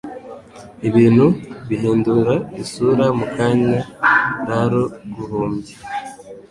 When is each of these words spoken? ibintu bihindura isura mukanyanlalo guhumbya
ibintu 0.87 1.25
bihindura 1.67 2.35
isura 2.63 3.05
mukanyanlalo 3.17 4.83
guhumbya 5.15 5.75